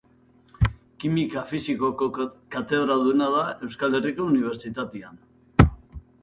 Kimika 1.03 1.43
Fisikoko 1.51 2.07
katedraduna 2.55 3.27
da 3.35 3.45
Euskal 3.69 3.99
Herriko 3.99 4.27
Unibertsitatean. 4.31 5.23